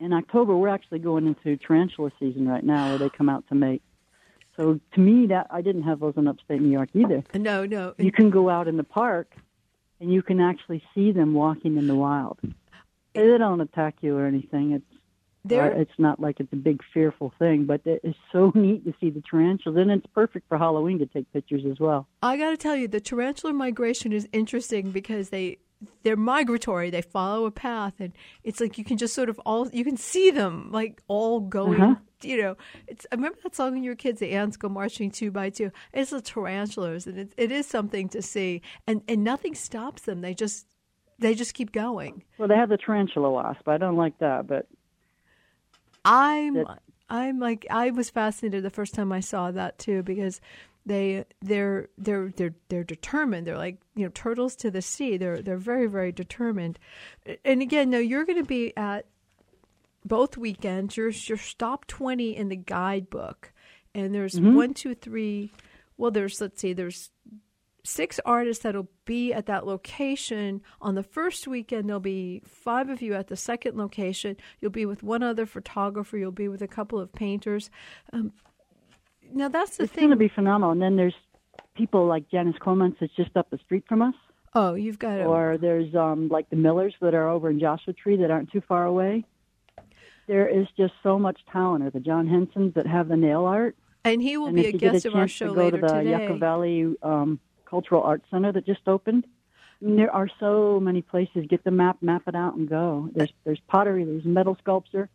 In 0.00 0.12
October, 0.12 0.56
we're 0.56 0.66
actually 0.66 0.98
going 0.98 1.24
into 1.28 1.56
tarantula 1.56 2.10
season 2.18 2.48
right 2.48 2.64
now 2.64 2.88
where 2.88 2.98
they 2.98 3.08
come 3.08 3.28
out 3.28 3.46
to 3.50 3.54
mate. 3.54 3.80
So 4.56 4.80
to 4.94 5.00
me, 5.00 5.26
that 5.28 5.46
I 5.52 5.62
didn't 5.62 5.84
have 5.84 6.00
those 6.00 6.14
in 6.16 6.26
upstate 6.26 6.60
New 6.60 6.72
York 6.72 6.88
either. 6.94 7.22
No, 7.32 7.64
no. 7.64 7.94
You 7.96 8.10
can 8.10 8.30
go 8.30 8.50
out 8.50 8.66
in 8.66 8.76
the 8.76 8.82
park 8.82 9.32
and 10.00 10.12
you 10.12 10.20
can 10.20 10.40
actually 10.40 10.82
see 10.96 11.12
them 11.12 11.32
walking 11.32 11.76
in 11.76 11.86
the 11.86 11.94
wild. 11.94 12.40
They 13.14 13.38
don't 13.38 13.60
attack 13.60 13.98
you 14.00 14.16
or 14.16 14.26
anything. 14.26 14.72
It's 14.72 14.97
Uh, 15.74 15.80
it's 15.80 15.98
not 15.98 16.20
like 16.20 16.40
it's 16.40 16.52
a 16.52 16.56
big 16.56 16.80
fearful 16.92 17.32
thing, 17.38 17.64
but 17.64 17.80
it 17.84 18.00
is 18.04 18.14
so 18.32 18.52
neat 18.54 18.84
to 18.84 18.94
see 19.00 19.10
the 19.10 19.22
tarantulas, 19.22 19.78
and 19.78 19.90
it's 19.90 20.06
perfect 20.14 20.48
for 20.48 20.58
Halloween 20.58 20.98
to 20.98 21.06
take 21.06 21.32
pictures 21.32 21.62
as 21.70 21.78
well. 21.78 22.06
I 22.22 22.36
got 22.36 22.50
to 22.50 22.56
tell 22.56 22.76
you, 22.76 22.88
the 22.88 23.00
tarantula 23.00 23.52
migration 23.52 24.12
is 24.12 24.28
interesting 24.32 24.90
because 24.90 25.30
they 25.30 25.58
they're 26.02 26.16
migratory. 26.16 26.90
They 26.90 27.02
follow 27.02 27.46
a 27.46 27.50
path, 27.50 27.94
and 28.00 28.12
it's 28.42 28.60
like 28.60 28.78
you 28.78 28.84
can 28.84 28.98
just 28.98 29.14
sort 29.14 29.28
of 29.28 29.38
all 29.46 29.68
you 29.70 29.84
can 29.84 29.96
see 29.96 30.30
them 30.30 30.70
like 30.72 31.02
all 31.08 31.40
going. 31.40 31.80
Uh-huh. 31.80 31.94
You 32.22 32.42
know, 32.42 32.56
it's. 32.88 33.06
I 33.12 33.14
remember 33.14 33.38
that 33.44 33.54
song 33.54 33.74
when 33.74 33.84
you 33.84 33.92
were 33.92 33.96
kids. 33.96 34.18
The 34.18 34.32
ants 34.32 34.56
go 34.56 34.68
marching 34.68 35.10
two 35.10 35.30
by 35.30 35.50
two. 35.50 35.70
It's 35.92 36.10
the 36.10 36.20
tarantulas, 36.20 37.06
and 37.06 37.16
it, 37.16 37.32
it 37.36 37.52
is 37.52 37.66
something 37.66 38.08
to 38.08 38.22
see, 38.22 38.60
and 38.88 39.02
and 39.06 39.22
nothing 39.22 39.54
stops 39.54 40.02
them. 40.02 40.20
They 40.20 40.34
just 40.34 40.66
they 41.20 41.34
just 41.34 41.54
keep 41.54 41.70
going. 41.70 42.24
Well, 42.38 42.48
they 42.48 42.56
have 42.56 42.70
the 42.70 42.76
tarantula 42.76 43.30
wasp. 43.30 43.68
I 43.68 43.78
don't 43.78 43.96
like 43.96 44.18
that, 44.18 44.48
but 44.48 44.66
I'm 46.08 46.54
That- 46.54 46.82
I'm 47.10 47.38
like 47.38 47.66
I 47.70 47.90
was 47.90 48.10
fascinated 48.10 48.62
the 48.62 48.70
first 48.70 48.94
time 48.94 49.12
I 49.12 49.20
saw 49.20 49.50
that 49.50 49.78
too 49.78 50.02
because 50.02 50.40
they 50.84 51.24
they're 51.40 51.88
they're 51.96 52.32
they're 52.36 52.54
they're 52.68 52.84
determined. 52.84 53.46
They're 53.46 53.58
like 53.58 53.78
you 53.94 54.04
know 54.04 54.10
turtles 54.14 54.56
to 54.56 54.70
the 54.70 54.82
sea. 54.82 55.16
They're 55.16 55.40
they're 55.40 55.56
very 55.56 55.86
very 55.86 56.12
determined. 56.12 56.78
And 57.44 57.62
again, 57.62 57.90
no, 57.90 57.98
you're 57.98 58.24
going 58.24 58.38
to 58.38 58.46
be 58.46 58.76
at 58.76 59.06
both 60.04 60.36
weekends. 60.36 60.96
You're 60.96 61.10
you're 61.10 61.38
stop 61.38 61.86
twenty 61.86 62.36
in 62.36 62.48
the 62.48 62.56
guidebook, 62.56 63.52
and 63.94 64.14
there's 64.14 64.34
mm-hmm. 64.34 64.54
one 64.54 64.74
two 64.74 64.94
three. 64.94 65.52
Well, 65.96 66.10
there's 66.10 66.40
let's 66.40 66.60
see, 66.60 66.72
there's 66.72 67.10
six 67.88 68.20
artists 68.24 68.62
that'll 68.62 68.88
be 69.04 69.32
at 69.32 69.46
that 69.46 69.66
location. 69.66 70.60
On 70.80 70.94
the 70.94 71.02
first 71.02 71.48
weekend 71.48 71.88
there'll 71.88 72.00
be 72.00 72.42
five 72.44 72.88
of 72.88 73.00
you 73.00 73.14
at 73.14 73.28
the 73.28 73.36
second 73.36 73.76
location. 73.76 74.36
You'll 74.60 74.70
be 74.70 74.86
with 74.86 75.02
one 75.02 75.22
other 75.22 75.46
photographer. 75.46 76.18
You'll 76.18 76.30
be 76.32 76.48
with 76.48 76.62
a 76.62 76.68
couple 76.68 77.00
of 77.00 77.12
painters. 77.12 77.70
Um, 78.12 78.32
now 79.32 79.48
that's 79.48 79.76
the 79.76 79.84
it's 79.84 79.92
thing. 79.92 80.04
It's 80.04 80.08
going 80.08 80.18
to 80.18 80.28
be 80.28 80.28
phenomenal. 80.28 80.72
And 80.72 80.82
then 80.82 80.96
there's 80.96 81.14
people 81.74 82.06
like 82.06 82.28
Janice 82.30 82.56
Clements 82.60 82.98
that's 83.00 83.14
just 83.16 83.36
up 83.36 83.50
the 83.50 83.58
street 83.58 83.84
from 83.88 84.02
us, 84.02 84.14
oh 84.54 84.74
you've 84.74 84.98
got 84.98 85.16
to 85.16 85.24
or 85.24 85.58
there's 85.58 85.94
um, 85.94 86.28
like 86.28 86.50
the 86.50 86.56
Millers 86.56 86.94
that 87.00 87.14
are 87.14 87.28
over 87.28 87.50
in 87.50 87.60
Joshua 87.60 87.94
Tree 87.94 88.16
that 88.16 88.30
aren't 88.30 88.50
too 88.50 88.62
far 88.68 88.84
away. 88.84 89.24
There 90.26 90.46
is 90.46 90.66
just 90.76 90.92
so 91.02 91.18
much 91.18 91.40
talent, 91.50 91.84
or 91.84 91.90
the 91.90 92.00
John 92.00 92.26
Hensons 92.28 92.74
that 92.74 92.86
have 92.86 93.08
the 93.08 93.16
nail 93.16 93.44
art. 93.46 93.76
and 94.04 94.20
he 94.20 94.36
will 94.36 94.48
and 94.48 94.56
be 94.56 94.66
a 94.66 94.72
guest 94.72 95.06
a 95.06 95.08
of 95.08 95.14
our 95.14 95.28
show 95.28 95.48
to 95.48 95.54
go 95.54 95.64
later 95.64 95.80
to 95.80 95.86
the 95.86 95.92
today. 96.02 96.10
Yucca 96.10 96.36
Valley 96.36 96.94
um, 97.02 97.40
Cultural 97.68 98.02
Arts 98.02 98.24
Center 98.30 98.52
that 98.52 98.66
just 98.66 98.86
opened, 98.86 99.24
I 99.80 99.84
mean, 99.84 99.96
there 99.96 100.12
are 100.14 100.28
so 100.40 100.80
many 100.80 101.02
places. 101.02 101.46
Get 101.48 101.62
the 101.64 101.70
map, 101.70 101.98
map 102.00 102.22
it 102.26 102.34
out, 102.34 102.54
and 102.56 102.68
go. 102.68 103.08
There's 103.14 103.32
there's 103.44 103.60
pottery, 103.68 104.04
there's 104.04 104.24
metal 104.24 104.56
sculpture. 104.60 105.08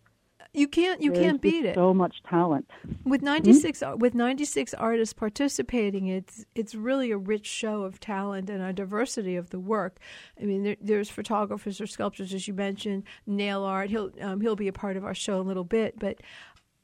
you 0.54 0.68
can't 0.68 1.02
you 1.02 1.12
There's 1.12 1.24
can't 1.26 1.42
beat 1.42 1.66
it 1.66 1.74
So 1.76 1.94
much 1.94 2.16
talent. 2.30 2.70
with 3.06 3.22
96 3.24 3.82
with 3.98 4.14
96 4.14 4.74
artists 4.76 5.14
participating 5.14 6.08
it's 6.08 6.46
it's 6.54 6.76
really 6.76 7.10
a 7.12 7.18
rich 7.18 7.48
show 7.48 7.84
of 7.84 8.00
talent 8.00 8.50
and 8.50 8.62
a 8.62 8.72
diversity 8.74 9.36
of 9.36 9.50
the 9.50 9.60
work 9.60 9.98
i 10.40 10.44
mean 10.46 10.62
there, 10.64 10.76
there's 10.90 11.10
photographers 11.10 11.82
or 11.82 11.88
sculptors 11.88 12.34
as 12.34 12.48
you 12.48 12.54
mentioned 12.54 13.04
nail 13.26 13.64
art 13.64 13.90
he'll 13.90 14.12
um, 14.22 14.42
he'll 14.42 14.56
be 14.56 14.68
a 14.68 14.74
part 14.74 14.96
of 14.98 15.04
our 15.04 15.16
show 15.16 15.36
in 15.40 15.46
a 15.46 15.48
little 15.48 15.64
bit 15.64 15.98
but 15.98 16.16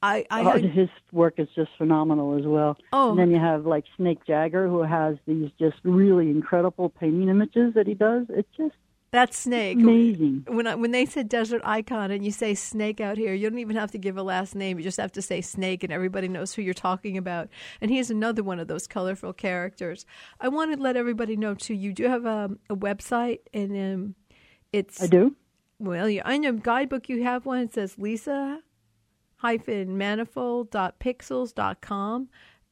i 0.02 0.26
i 0.30 0.42
Oh, 0.42 0.52
had, 0.52 0.64
his 0.66 0.90
work 1.12 1.36
is 1.38 1.48
just 1.56 1.72
phenomenal 1.78 2.38
as 2.38 2.46
well. 2.46 2.78
Oh. 2.94 3.12
And 3.12 3.20
then 3.20 3.32
you 3.32 3.40
have 3.40 3.66
like 3.66 3.86
Snake 3.98 4.20
Jagger, 4.26 4.68
who 4.68 4.84
has 4.84 5.18
these 5.26 5.50
just 5.60 5.78
really 5.84 6.30
incredible 6.30 6.90
painting 6.90 7.30
images 7.30 7.74
that 7.76 7.88
he 7.88 7.94
does. 7.94 8.26
It's 8.30 8.50
just 8.58 8.76
that's 9.12 9.40
snake 9.40 9.78
amazing. 9.80 10.46
when 10.48 10.68
I, 10.68 10.76
when 10.76 10.92
they 10.92 11.04
said 11.08 11.30
desert 11.30 11.64
icon 11.66 12.12
and 12.12 12.24
you 12.24 12.32
say 12.32 12.54
snake 12.54 13.02
out 13.02 13.18
here, 13.18 13.34
you 13.34 13.50
don't 13.50 13.58
even 13.58 13.76
have 13.76 13.90
to 13.94 13.98
give 13.98 14.18
a 14.18 14.22
last 14.24 14.54
name. 14.54 14.78
You 14.78 14.84
just 14.84 15.00
have 15.00 15.12
to 15.14 15.22
say 15.24 15.42
snake, 15.42 15.84
and 15.84 15.92
everybody 15.92 16.28
knows 16.28 16.54
who 16.54 16.62
you're 16.62 16.76
talking 16.76 17.18
about. 17.18 17.50
And 17.82 17.90
he's 17.90 18.12
another 18.12 18.44
one 18.44 18.60
of 18.60 18.68
those 18.68 18.86
colorful 18.86 19.34
characters. 19.34 20.06
I 20.40 20.50
want 20.50 20.72
to 20.76 20.80
let 20.80 20.96
everybody 20.96 21.36
know 21.36 21.56
too. 21.56 21.74
You 21.74 21.92
do 21.92 22.08
have 22.08 22.26
a, 22.26 22.52
a 22.70 22.76
website, 22.76 23.40
and 23.52 23.72
um, 23.72 24.16
it's 24.72 25.02
I 25.02 25.08
do. 25.08 25.36
well, 25.80 26.08
you, 26.08 26.22
on 26.24 26.44
your 26.44 26.54
guidebook 26.54 27.10
you 27.10 27.24
have 27.24 27.48
one. 27.48 27.62
It 27.62 27.74
says 27.74 27.98
Lisa 27.98 28.60
hyphen 29.40 29.98
manifold 29.98 30.70
dot 30.70 31.00
pixels 31.00 31.54
dot 31.54 31.78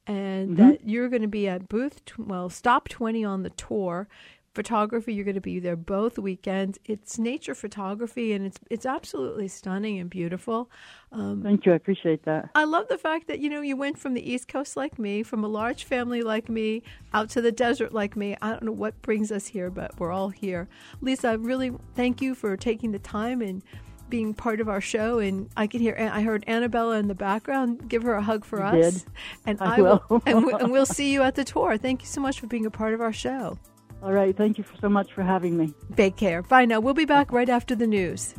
and 0.06 0.56
that 0.56 0.88
you're 0.88 1.08
going 1.08 1.22
to 1.22 1.28
be 1.28 1.46
at 1.46 1.68
booth 1.68 2.04
tw- 2.04 2.20
well 2.20 2.48
stop 2.48 2.88
twenty 2.88 3.24
on 3.24 3.42
the 3.42 3.50
tour. 3.50 4.08
Photography, 4.54 5.14
you're 5.14 5.26
going 5.26 5.36
to 5.36 5.40
be 5.40 5.60
there 5.60 5.76
both 5.76 6.18
weekends. 6.18 6.80
It's 6.84 7.16
nature 7.16 7.54
photography, 7.54 8.32
and 8.32 8.44
it's 8.44 8.58
it's 8.70 8.86
absolutely 8.86 9.46
stunning 9.46 10.00
and 10.00 10.10
beautiful. 10.10 10.68
Um, 11.12 11.42
Thank 11.42 11.64
you. 11.64 11.72
I 11.72 11.76
appreciate 11.76 12.24
that. 12.24 12.50
I 12.56 12.64
love 12.64 12.88
the 12.88 12.98
fact 12.98 13.28
that 13.28 13.38
you 13.38 13.50
know 13.50 13.60
you 13.60 13.76
went 13.76 13.98
from 13.98 14.14
the 14.14 14.32
East 14.32 14.48
Coast 14.48 14.76
like 14.76 14.98
me, 14.98 15.22
from 15.22 15.44
a 15.44 15.48
large 15.48 15.84
family 15.84 16.22
like 16.22 16.48
me, 16.48 16.82
out 17.12 17.28
to 17.30 17.40
the 17.40 17.52
desert 17.52 17.92
like 17.92 18.16
me. 18.16 18.36
I 18.42 18.50
don't 18.50 18.64
know 18.64 18.72
what 18.72 19.00
brings 19.00 19.30
us 19.30 19.46
here, 19.46 19.70
but 19.70 20.00
we're 20.00 20.10
all 20.10 20.30
here. 20.30 20.66
Lisa, 21.00 21.28
I 21.28 21.32
really 21.34 21.70
thank 21.94 22.20
you 22.20 22.34
for 22.34 22.56
taking 22.56 22.90
the 22.90 22.98
time 22.98 23.42
and 23.42 23.62
being 24.10 24.34
part 24.34 24.60
of 24.60 24.68
our 24.68 24.80
show. 24.80 25.18
And 25.18 25.48
I 25.56 25.66
can 25.66 25.80
hear 25.80 25.96
I 25.98 26.22
heard 26.22 26.44
Annabella 26.46 26.96
in 26.98 27.08
the 27.08 27.14
background. 27.14 27.88
Give 27.88 28.02
her 28.02 28.14
a 28.14 28.22
hug 28.22 28.44
for 28.44 28.58
You 28.58 28.64
us, 28.86 28.94
did. 29.02 29.12
and 29.46 29.60
I 29.60 29.80
will. 29.80 30.22
and, 30.26 30.46
we, 30.46 30.52
and 30.54 30.70
we'll 30.72 30.86
see 30.98 31.12
you 31.12 31.22
at 31.22 31.34
the 31.34 31.44
tour. 31.44 31.76
Thank 31.76 32.02
you 32.02 32.06
so 32.08 32.20
much 32.20 32.40
for 32.40 32.46
being 32.46 32.66
a 32.66 32.70
part 32.70 32.94
of 32.94 33.00
our 33.00 33.12
show. 33.12 33.58
All 34.02 34.12
right. 34.12 34.36
Thank 34.36 34.58
you 34.58 34.64
so 34.80 34.88
much 34.88 35.12
for 35.12 35.22
having 35.22 35.56
me. 35.56 35.74
Take 35.96 36.16
care. 36.16 36.42
Bye 36.42 36.64
now. 36.66 36.80
We'll 36.80 36.94
be 36.94 37.04
back 37.04 37.32
right 37.32 37.48
after 37.48 37.74
the 37.74 37.86
news. 37.86 38.34